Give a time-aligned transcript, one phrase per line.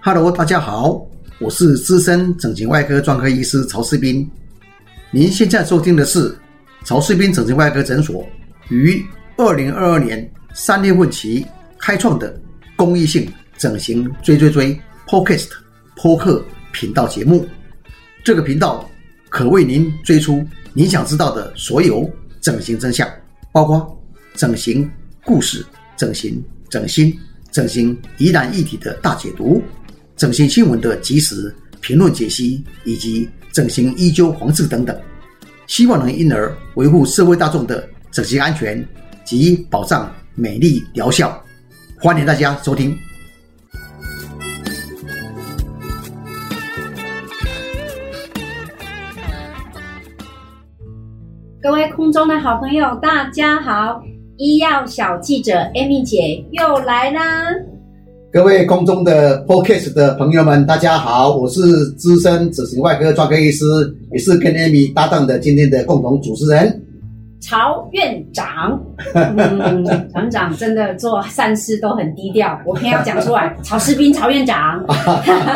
[0.00, 1.00] Hello，大家好，
[1.38, 4.30] 我是资深整形外科专科医师曹世斌。
[5.10, 6.36] 您现在收听的是
[6.84, 8.26] 曹世斌整形外科诊所
[8.68, 9.04] 于
[9.36, 11.46] 二零二二年三月份起
[11.78, 12.38] 开创的
[12.76, 13.26] 公益性
[13.56, 15.48] 整形追追追 Podcast
[15.96, 17.46] 播客频道节目。
[18.22, 18.88] 这个频道
[19.28, 22.10] 可为您追出你想知道的所有
[22.40, 23.08] 整形真相，
[23.52, 24.02] 包括
[24.34, 24.90] 整形
[25.24, 25.64] 故事、
[25.96, 26.42] 整形
[26.74, 27.16] 整形、
[27.52, 29.62] 整形疑难议题的大解读。
[30.16, 35.00] 整形新闻的及时评论解析，以及整形医纠黄治等等，
[35.68, 38.84] 希望能因而维护社会大众的整形安全
[39.24, 41.40] 及保障美丽疗效。
[42.00, 42.98] 欢迎大家收听。
[51.62, 54.02] 各位空中的好朋友，大家好！
[54.36, 57.22] 医药小记者 Amy 姐又来啦。
[58.32, 61.60] 各位空中的 Podcast 的朋友们，大家好，我是
[61.92, 63.64] 资深整形外科专科医师，
[64.10, 66.82] 也是跟 Amy 搭档的今天的共同主持人
[67.40, 68.76] 曹院长。
[69.14, 74.84] 嗯，曹院长真的做善事都很低调，我偏要讲出来，曹世斌曹院长。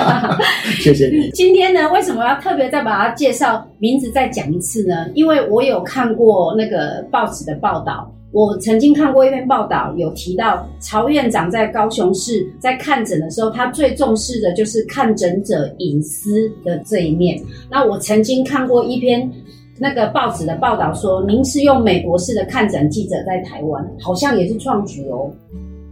[0.79, 1.29] 谢谢你。
[1.33, 4.95] 今天呢，为什么要特别再把他介绍名字再讲一次呢？
[5.15, 8.09] 因为我有看过那个报纸的报道。
[8.31, 17.41] 我曾经看过一篇报道，有提到曹院长在高雄市在看诊的时候，他最重视的就是看诊者隐私的这一面。
[17.71, 19.31] 那我曾经看过一篇
[19.79, 25.33] 那个报纸的报道，说您是用美国式的看诊记者在台湾，好像也是创举哦。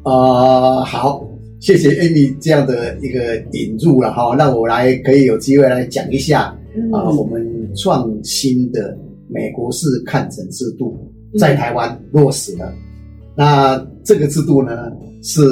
[0.02, 1.26] 啊，好，
[1.58, 6.54] 谢谢 Amy 这样的一个引入了哈，让我来可以有机会来讲一下
[6.92, 8.94] 啊，我们创新的
[9.26, 10.94] 美国式看诊制度。
[11.38, 12.72] 在台湾落实的，
[13.36, 14.90] 那这个制度呢，
[15.22, 15.42] 是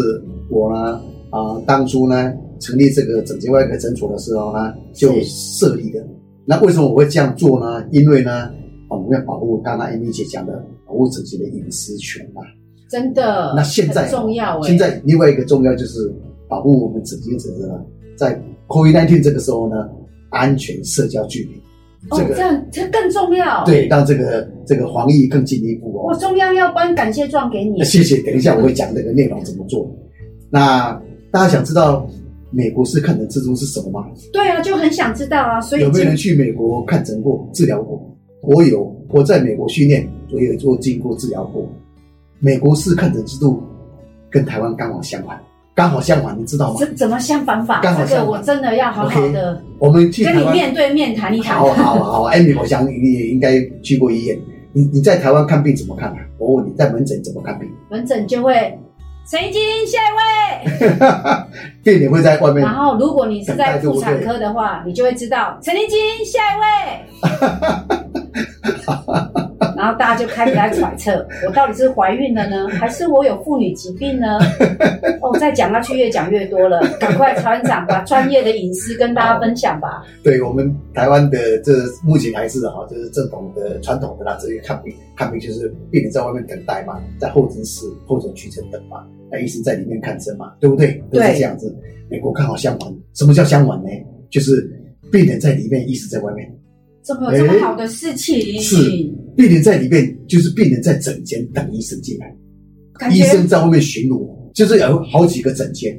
[0.50, 6.04] 我呢啊当初呢成立这个整形外科诊所的时候呢就设立的。
[6.46, 7.84] 那为什么我会这样做呢？
[7.90, 8.50] 因为呢，
[8.88, 12.42] 我们要保护刚刚 Amy 姐讲的保护整形的隐私权嘛。
[12.90, 13.52] 真的。
[13.56, 14.60] 那现在重要。
[14.62, 16.12] 现在另外一个重要就是
[16.48, 17.80] 保护我们整形者呢，
[18.16, 19.88] 在 COVID-19 这个时候呢，
[20.30, 21.63] 安全社交距离。
[22.10, 23.64] 哦，这样这更重要。
[23.64, 26.12] 对，让这个这个防疫更进一步哦。
[26.12, 27.82] 我中央要颁感谢状给你。
[27.84, 29.90] 谢谢，等一下我会讲这个内容怎么做。
[30.50, 30.92] 那
[31.30, 32.06] 大家想知道
[32.50, 34.06] 美国是看诊制度是什么吗？
[34.32, 35.60] 对啊，就很想知道啊。
[35.60, 38.00] 所以有没有人去美国看诊过、治疗过？
[38.42, 41.66] 我有，我在美国训练，我也做经过治疗过。
[42.38, 43.62] 美国式看诊制度
[44.30, 45.40] 跟台湾刚好相反。
[45.74, 46.76] 刚好相反，你知道吗？
[46.78, 47.80] 怎怎么相反法？
[47.82, 51.58] 这个我真的要好好的，我们去跟你面对面谈一谈。
[51.58, 54.38] 好好好，Amy，我想你也应该去过医院。
[54.72, 56.16] 你你在台湾看病怎么看啊？
[56.38, 57.68] 我问你在门诊怎么看病？
[57.90, 58.78] 门诊就会
[59.28, 60.88] 陈一金下一位，
[61.82, 62.62] 病人会在外面。
[62.62, 66.64] 然后如果你是在妇产科的话，你就会知道陈一金下一位。
[69.84, 74.38] 然后大家就开始来揣测， 我到底是怀孕了呢，还是我有妇女疾病呢？
[75.20, 80.02] 哦，再讲下去越讲越多了，赶快曹院长把专业的隐私跟大家分享吧。
[80.22, 90.94] 对我们台湾的这目前还是哈，就是正统的传统的啦，这些看病看病就是病人在外面等待嘛，在候诊室候诊区等等嘛，那医生在里面看诊嘛，对不对？
[91.10, 91.76] 都是这样子。
[92.08, 93.90] 美国刚好相反，什么叫相反呢？
[94.30, 94.66] 就是
[95.12, 96.50] 病人在里面，医生在外面。
[97.04, 98.58] 怎么有这么好的事情？
[98.62, 98.76] 是
[99.36, 102.34] 病人在里面，就是病人在诊间等医生进来，
[103.12, 105.94] 医生在外面巡逻，就是有好几个诊间。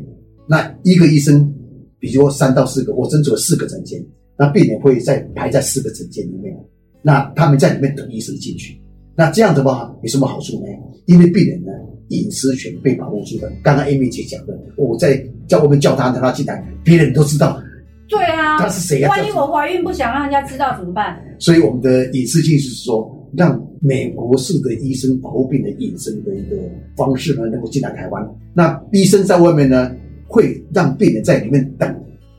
[0.47, 1.53] 那一个医生，
[1.99, 4.03] 比如说三到四个，我诊所四个诊间，
[4.37, 6.57] 那病人会在排在四个诊间里面，
[7.03, 8.75] 那他们在里面等医生进去。
[9.15, 10.67] 那这样的话有什么好处呢？
[11.05, 11.71] 因为病人呢
[12.07, 13.51] 隐私权被保护住了。
[13.63, 17.61] 刚刚 Amy 姐讲的，我在在我们叫他，让他进来，别人都知道。
[18.07, 19.09] 对啊，他是谁呀？
[19.09, 21.19] 万一我怀孕不想让人家知道怎么办？
[21.39, 26.55] 所以我们的隐私性是说，让美国式的医生保护病人隐身的一个
[26.95, 28.23] 方式呢，能够进来台湾。
[28.53, 29.91] 那医生在外面呢，
[30.27, 31.93] 会让病人在里面等。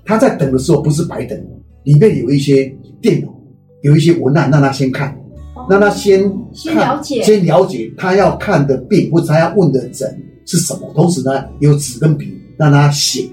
[0.05, 1.37] 他在等的时候不是白等，
[1.83, 3.29] 里面有一些电脑，
[3.83, 5.13] 有一些文案，让他先看，
[5.69, 10.09] 让他先先了解，先了解他要看的病或者他要问的诊
[10.45, 10.93] 是什么。
[10.95, 13.29] 同时呢，有纸跟笔让他写。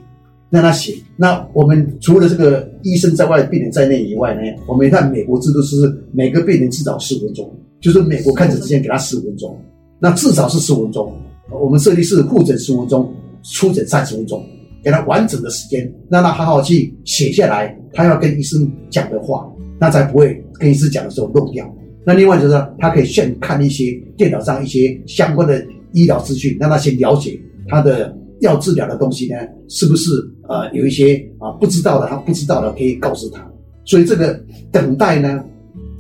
[0.54, 0.94] 让他写。
[1.18, 5.76] 那我们除了这个医生在外，病人在内以外呢，我们看美国制度是
[6.12, 7.52] 每个病人至少十五分钟，
[7.82, 9.60] 就是美国看诊之前给他十五分钟，
[10.00, 11.12] 那至少是十五分钟。
[11.52, 13.12] 我们设立是复诊十五分钟，
[13.42, 14.46] 出诊三十分钟，
[14.84, 21.68] 给他完整的时间，让他好好去写下来他要跟医生讲的话，那才不会跟医生讲的时候漏掉。
[22.06, 28.16] 那另外就是他可以先看一些电脑上一些相关的医疗资讯，让他先了解他的。
[28.44, 29.38] 要治疗的东西呢，
[29.68, 30.12] 是不是
[30.48, 33.46] 呃有一些啊不知道的，他不知道的可以告诉他。
[33.86, 34.40] 所以这个
[34.72, 35.44] 等待呢，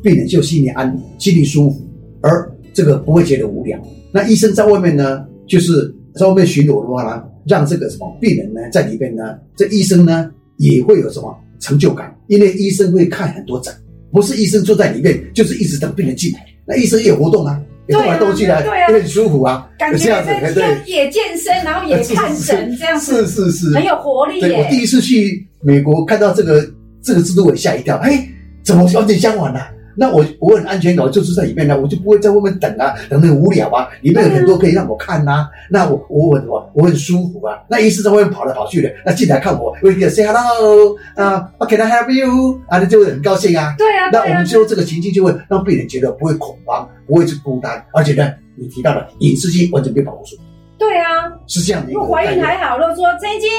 [0.01, 1.81] 病人就心里安，心里舒服，
[2.21, 3.79] 而这个不会觉得无聊。
[4.11, 13.73] 那医生在外面呢，就是在外面巡逻的话呢，让这个什么病人呢在里面呢，这医生呢也会有什么成就感，因为医生会看很多诊，
[14.11, 17.61] 不是医生坐在里面就是一直等病人进来，那医生也有活动啊。
[17.88, 24.39] 也动来动去的，因为很舒服啊，感觉在也健身，然后也看诊， 这样子是是是，很有活力。
[24.39, 26.65] 对我第一次去美国看到这个
[27.01, 28.25] 这个制度，我吓一跳，哎，
[28.63, 29.59] 怎么完全相反呢？
[29.95, 33.88] 那我我很安全感，就是在里面呢，我就不会在外面等啊，等得很无聊啊。
[34.01, 37.59] 里面有很多可以让我看呐，那我我很我我很舒服啊。
[37.69, 42.59] 那医生在外面跑来跑去的，那进来看我，我给 say hello 啊 can I help you？
[42.69, 43.75] 啊，那就会很高兴啊。
[43.77, 50.36] 对啊，那我们就这个情境就会让病人觉得不会恐慌，不会去孤单，而且呢，你提到了隐私性完全被保护住。
[50.80, 51.92] 对啊，是这样的。
[51.92, 53.50] 如果怀孕还好，如果说这一间。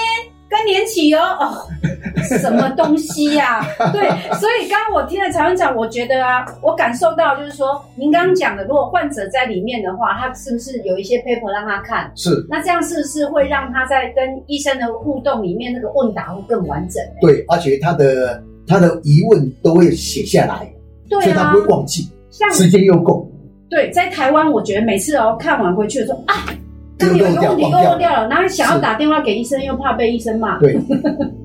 [0.46, 1.66] 更年期哦哦，
[2.38, 3.66] 什么东西呀？
[3.92, 4.06] 对，
[4.38, 12.12] 所以刚刚我听了曹院长，我觉得啊，我感受到就是说，您刚刚讲的，如果患者在里面的话，他是不是有一些 paper 让他看？
[12.14, 12.46] 是。
[12.48, 17.02] 那这样是不是会让他在跟医生的互动里面，那个问答会更完整？
[17.20, 20.72] 对，而且他的他的疑问都会写下来，
[21.08, 22.08] 对所以他不会忘记，
[22.52, 23.28] 时间又够。
[23.74, 26.46] 对，在台湾，我觉得每次哦看完回去的时候啊。
[27.00, 30.60] 有个问题又漏掉了，然后想要打电话给医生，又怕被医生骂。
[30.60, 30.78] 对，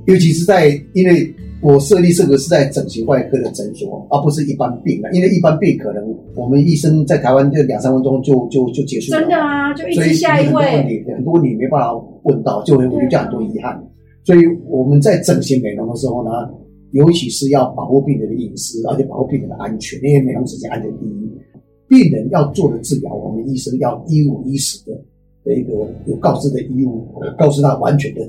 [0.06, 9.20] 尤其是在因为我设立这个是在整形外科的诊所，而不是一般病因为一般病可能我们医生在台湾就两三分钟就就就结束了。
[9.20, 10.64] 真的啊，就一直下一位。
[10.64, 11.94] 很多问题，很多问题没办法
[12.24, 13.84] 问到，就会留下很多遗憾。
[14.24, 16.30] 所以我们在整形美容的时候呢，
[16.92, 21.19] 尤其是要保护病人的隐私，而且保护病人的安全，因为美容之间安全第一。
[21.90, 24.96] 病人要做的治疗，我们医生要一五一十的。
[25.46, 25.72] 的一个
[26.06, 27.08] 有告知的义务，
[27.38, 28.28] 告诉他完全的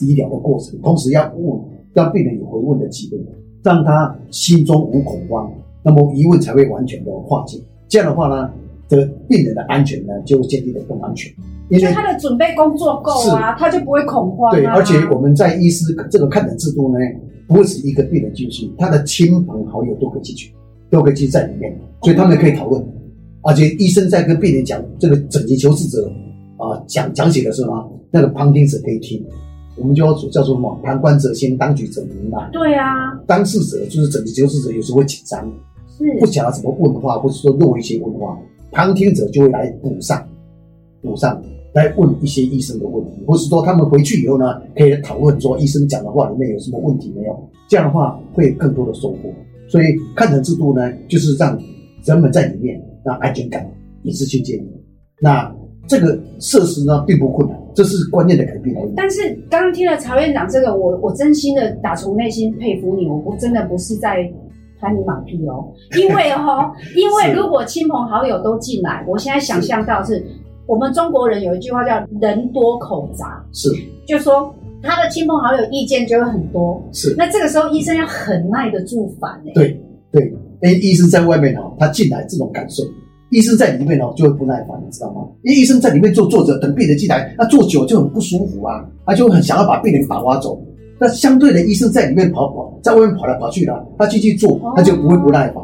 [0.00, 1.58] 医疗的过程，同时要问
[1.94, 3.18] 让病人有回问的机会，
[3.62, 5.50] 让他心中无恐慌，
[5.80, 7.56] 那么疑问才会完全的化解。
[7.88, 8.50] 这样的话呢，
[8.88, 11.32] 这个病人的安全呢就建立的更安全，
[11.68, 14.50] 因为他的准备工作够啊，他就不会恐慌。
[14.50, 16.98] 对，而且我们在医师这个看诊制度呢，
[17.46, 20.52] 不会是一个病人进去，他的亲朋好友都可以进去，
[20.90, 22.84] 都可以进在里面，所以他们可以讨论，
[23.42, 26.10] 而且医生在跟病人讲这个整形求治者。
[26.62, 29.24] 啊，讲讲解的时候呢，那个旁听者可以听，
[29.78, 30.78] 我们就要叫做什么？
[30.84, 32.50] 旁观者先，当局者迷嘛。
[32.50, 35.50] 对啊，当事者就是整个求治者，有时候会紧张，
[35.96, 38.38] 是不晓得怎么问话，或者说漏一些问话，
[38.72, 40.22] 旁听者就会来补上，
[41.00, 47.48] 补上来问一些医生的问题，或是说他们回去以后呢，可以讨论说医生讲的话里面有什么问题没有？
[47.70, 49.32] 这样的话会更多的收获。
[49.70, 51.58] 所以看诊制度呢，就是让
[52.04, 53.66] 人们在里面让安全感
[54.02, 54.68] 也是去建立。
[55.20, 55.50] 那。
[55.86, 58.76] 这个设施呢并不困难，这是观念的改变。
[58.94, 64.18] 但是刚刚听了曹院长这个，我我真心的打从内心佩服你，我不真的不是在
[64.78, 65.66] 拍你马屁哦，
[65.98, 70.24] 因为哦， 因为如果亲朋好友都进来，我现在想象到是
[70.64, 73.68] 我们中国人有一句话叫人多口杂，是，
[74.06, 77.14] 就说他的亲朋好友意见就会很多，是。
[77.16, 79.80] 那这个时候医生要很耐得住烦哎，对
[80.10, 80.22] 对，
[80.62, 82.82] 因为医生在外面哦，他进来这种感受。
[83.30, 85.22] 医生在里面哦，就会不耐烦，你知道吗？
[85.42, 90.60] 因为医生在里面坐坐着，等病人进来，那坐久就很不舒服啊，他就很想要把病人打发走。
[90.98, 95.62] 那相对的，医生在里面跑跑，在外面跑来跑去的，他进去做，他就不会不耐烦。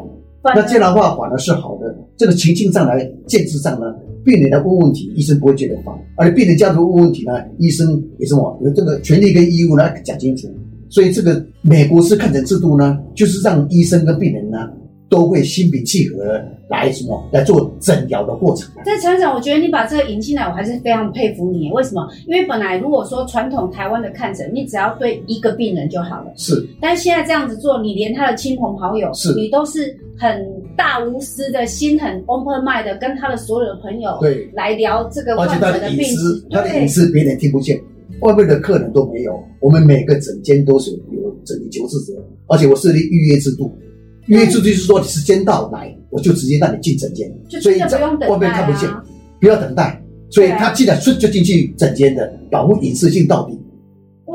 [0.55, 1.93] 那这样的话反而是好的。
[2.15, 3.93] 这个情境上来见识上呢，
[4.27, 10.49] 病人来问问题，医生不会觉得烦；而且病人家属问问题呢，医生也是么有这个权利跟义务来讲清楚。
[10.89, 14.69] 所以这个美国式看诊制度呢，就是让医生跟病人呢。
[15.09, 16.37] 都会心平气和
[16.69, 18.69] 来什么来做诊疗的过程。
[18.83, 21.71] 在陈长，我觉得你把这个引进来，我还是非常佩服你。
[21.71, 22.05] 为什么？
[22.27, 26.33] 因为本来如果说传统台湾的看诊，你只要对一个病人就好了。
[26.35, 26.61] 是。
[26.81, 30.45] 但是现在这样子做，你连他的亲朋好友，是，你都是很
[30.77, 36.45] 大无私的心，很 open mind 的跟他的所有的朋友对来聊这个患者的病史。
[36.51, 37.77] 他的隐私别人听不见，
[38.21, 39.43] 外面的客人都没有。
[39.59, 42.13] 我们每个诊间都是有诊理求治者，
[42.47, 43.75] 而且我设立预约制度。
[44.27, 47.31] 预约制度就是说，你时间到来，我就直接让你进诊间，
[47.61, 48.89] 所以在外面看不见，
[49.39, 50.01] 不要等待。
[50.29, 53.57] 所以他进来顺就进去诊间的，保护隐私性到底，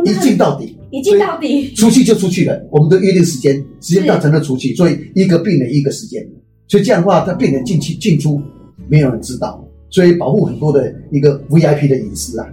[0.06, 2.62] 一进到底，一进到底，出去就出去了。
[2.70, 4.74] 我们都约定时间，时间到才能出去。
[4.76, 6.24] 所以一个病人一个时间，
[6.68, 8.40] 所以这样的话，他病人进去进出
[8.88, 12.46] 没有人知道，所以保护很多的一个 VIP 的隐私啊。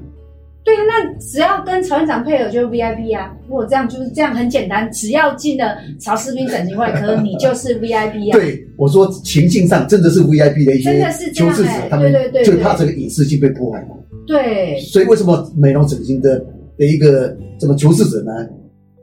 [0.64, 3.34] 对，那只要跟曹院长配合就是 VIP 啊。
[3.48, 8.38] 如果这样就是这样很简单，只要进了曹士兵整形外科，你就是 VIP 啊。
[8.38, 11.04] 对，我说情境上真的是 VIP 的一些
[11.34, 13.96] 求治者哎，他们对对对对就怕这个隐私性被破坏嘛。
[14.28, 16.46] 对，所以为什么美容整形的
[16.80, 18.32] 的一个怎么求治者呢？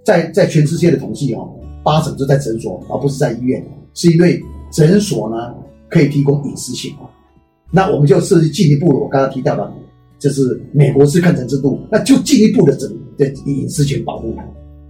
[0.02, 1.49] 在在全世界的统计哦，
[1.85, 4.40] 八成都在诊所，而不是在医院，是因为
[4.73, 5.54] 诊所呢
[5.88, 6.92] 可以提供隐私性。
[7.71, 9.73] 那我们就是进一步，我刚刚提到的，
[10.18, 14.35] 就是美国是看诊制度，那就进一步的整的隐私权保护，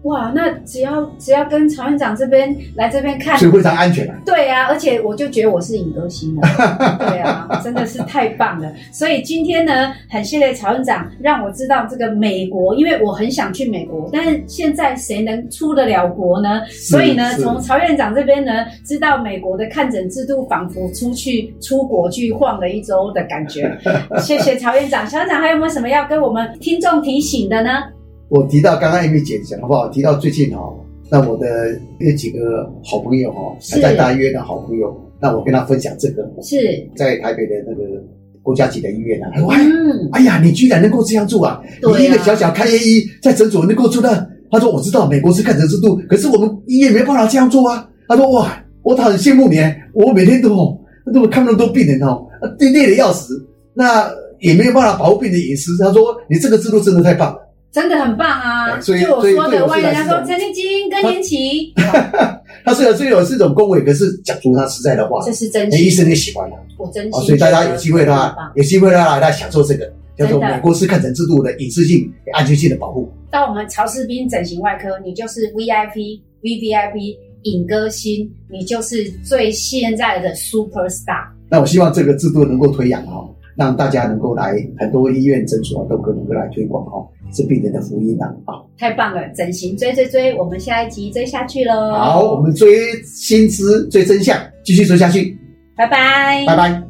[0.06, 4.16] 哇，那只要只要跟曹院长这边来这边看所以非常安全啊。
[4.24, 6.42] 对啊，而且我就觉得我是影歌星了，
[6.98, 8.72] 对啊，真的是太棒了。
[8.92, 16.64] 所以今天呢，很谢谢曹院长让我知道这个美国，因为我很想去美国，但是现在谁能出得了国呢？
[16.70, 23.70] 所以呢，从曹院长这边呢，知道美国的看诊制度，仿佛出去出国去晃了一周的感觉。
[24.18, 27.82] 谢谢曹院长，曹院长还有没有什么要跟我们听众提醒的呢？
[28.28, 29.88] 我提到刚刚 Amy 姐讲好不好？
[29.88, 30.74] 提到最近哦，
[31.10, 36.56] 那我的有几个好朋友哈、是还在大医院的好朋友，那我跟他分享这个，是，
[36.96, 38.02] 在台北的那个
[38.42, 39.62] 国家级的医院啊，他说哎。
[39.62, 41.62] 嗯，哎呀，你居然能够这样做啊！
[41.82, 44.12] 啊你一个小小开业医在诊所能够做到，
[44.50, 47.88] 他说我知道美国是看诊制度，可是我们医院没办法这样做啊。
[48.08, 49.58] 他说哇，我很羡慕你，
[49.92, 50.76] 我每天都哦，
[51.14, 52.26] 都看那么多病人哦，
[52.58, 53.34] 累累的要死，
[53.72, 55.76] 那也没有办法保护病人隐私。
[55.78, 57.45] 他说你这个制度真的太棒了。
[57.76, 58.72] 真的很棒啊！
[58.72, 61.74] 对所以就我说的，万一人家说陈立金更年期，
[62.64, 66.56] 他虽然虽然有这种恭维，可是讲出他实在的话，这是真那医心，生也喜欢了。
[66.78, 67.26] 我真哦，心。
[67.26, 73.12] 所以大家有机会的话，有机会的话来享受这个叫做美国式看诊制度的隐私性、安全性的保护。
[73.30, 81.26] 到我们曹士斌整形外科，你就是 VIP、VVIP 影歌星，你就是最现在的 super star。
[81.50, 88.62] 那我希望这个制度能够推扬哈、让大家能够来很多医院诊所都可能够来推广哈、是病人的福音呐啊。
[88.78, 89.26] 太棒了！
[89.34, 91.92] 整形追追追，我们下一集追下去喽。
[91.92, 95.38] 好，我们追新知、追真相，继续追下去，
[95.74, 96.82] 拜拜，拜拜。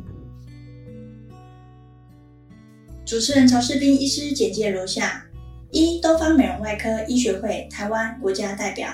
[3.04, 5.24] 主持人曹世斌医师简介如下：
[5.70, 8.88] 一、东方美容外科医学会台湾国家代表；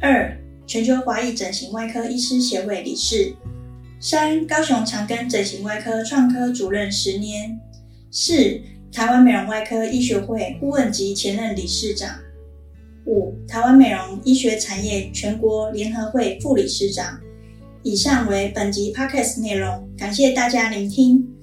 [0.00, 3.36] 二、全球华裔整形外科医师协会理事；
[4.00, 7.56] 三、高雄长庚整形外科创科主任十年；
[8.10, 8.60] 四、
[8.96, 12.12] 台湾美容外科医学会顾问及前任理事长；
[13.04, 17.20] 五、台湾美容医学产业全国联合会副理事长。
[17.82, 21.35] 以上为本集 podcast 内容，感谢大家聆听。